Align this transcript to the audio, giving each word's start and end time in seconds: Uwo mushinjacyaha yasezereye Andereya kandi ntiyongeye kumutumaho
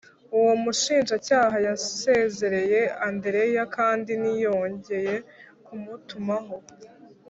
Uwo 0.37 0.53
mushinjacyaha 0.63 1.57
yasezereye 1.67 2.81
Andereya 3.07 3.63
kandi 3.75 4.11
ntiyongeye 4.21 5.15
kumutumaho 5.65 6.55